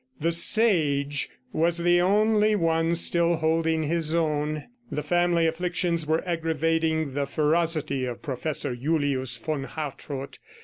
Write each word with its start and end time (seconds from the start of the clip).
The 0.19 0.31
"sage" 0.31 1.29
was 1.53 1.77
the 1.77 2.01
only 2.01 2.55
one 2.55 2.95
still 2.95 3.35
holding 3.35 3.83
his 3.83 4.15
own. 4.15 4.63
The 4.91 5.03
family 5.03 5.45
afflictions 5.45 6.07
were 6.07 6.27
aggravating 6.27 7.13
the 7.13 7.27
ferocity 7.27 8.05
of 8.05 8.23
Professor 8.23 8.75
Julius 8.75 9.37
von 9.37 9.65
Hartrott. 9.65 10.39